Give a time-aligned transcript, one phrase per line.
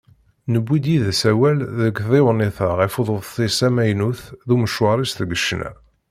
[0.51, 5.71] Newwi-d yid-s awal deg tdiwennit-a ɣef uḍebsi-s amaynut d umecwaṛ-is deg ccna.